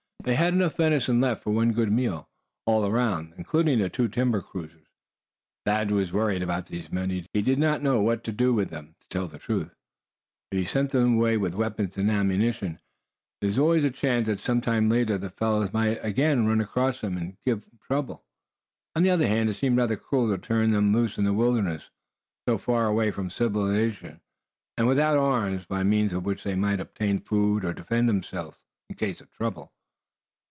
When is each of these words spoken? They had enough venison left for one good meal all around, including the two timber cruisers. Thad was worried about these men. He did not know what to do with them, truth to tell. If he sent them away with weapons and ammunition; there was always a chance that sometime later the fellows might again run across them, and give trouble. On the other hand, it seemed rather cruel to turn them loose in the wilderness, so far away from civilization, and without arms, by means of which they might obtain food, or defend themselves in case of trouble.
They 0.23 0.35
had 0.35 0.53
enough 0.53 0.75
venison 0.77 1.19
left 1.19 1.41
for 1.41 1.49
one 1.49 1.71
good 1.73 1.91
meal 1.91 2.29
all 2.67 2.85
around, 2.85 3.33
including 3.39 3.79
the 3.79 3.89
two 3.89 4.07
timber 4.07 4.39
cruisers. 4.39 4.85
Thad 5.65 5.89
was 5.89 6.13
worried 6.13 6.43
about 6.43 6.67
these 6.67 6.91
men. 6.91 7.09
He 7.33 7.41
did 7.41 7.57
not 7.57 7.81
know 7.81 8.03
what 8.03 8.23
to 8.25 8.31
do 8.31 8.53
with 8.53 8.69
them, 8.69 8.93
truth 9.09 9.31
to 9.31 9.39
tell. 9.39 9.71
If 10.51 10.59
he 10.59 10.63
sent 10.63 10.91
them 10.91 11.15
away 11.15 11.37
with 11.37 11.55
weapons 11.55 11.97
and 11.97 12.11
ammunition; 12.11 12.77
there 13.41 13.47
was 13.47 13.57
always 13.57 13.83
a 13.83 13.89
chance 13.89 14.27
that 14.27 14.39
sometime 14.39 14.89
later 14.89 15.17
the 15.17 15.31
fellows 15.31 15.73
might 15.73 15.97
again 16.05 16.45
run 16.45 16.61
across 16.61 17.01
them, 17.01 17.17
and 17.17 17.37
give 17.43 17.65
trouble. 17.81 18.23
On 18.95 19.01
the 19.01 19.09
other 19.09 19.25
hand, 19.25 19.49
it 19.49 19.55
seemed 19.55 19.77
rather 19.77 19.97
cruel 19.97 20.29
to 20.29 20.37
turn 20.39 20.69
them 20.69 20.93
loose 20.93 21.17
in 21.17 21.23
the 21.23 21.33
wilderness, 21.33 21.89
so 22.47 22.59
far 22.59 22.85
away 22.85 23.09
from 23.09 23.31
civilization, 23.31 24.21
and 24.77 24.87
without 24.87 25.17
arms, 25.17 25.65
by 25.65 25.81
means 25.81 26.13
of 26.13 26.25
which 26.27 26.43
they 26.43 26.53
might 26.53 26.79
obtain 26.79 27.21
food, 27.21 27.65
or 27.65 27.73
defend 27.73 28.07
themselves 28.07 28.59
in 28.87 28.95
case 28.95 29.19
of 29.19 29.31
trouble. 29.31 29.73